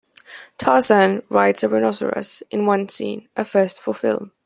Tarzan 0.57 1.21
rides 1.29 1.63
a 1.63 1.69
rhinoceros 1.69 2.41
in 2.49 2.65
one 2.65 2.89
scene- 2.89 3.29
a 3.37 3.45
first 3.45 3.79
for 3.79 3.93
film. 3.93 4.31